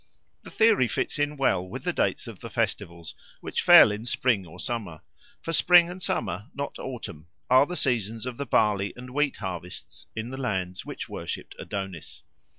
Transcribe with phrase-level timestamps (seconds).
[0.41, 4.47] The theory fits in well with the dates of the festivals, which fell in spring
[4.47, 5.01] or summer;
[5.43, 10.07] for spring and summer, not autumn, are the seasons of the barley and wheat harvests
[10.15, 12.23] in the lands which worshipped Adonis.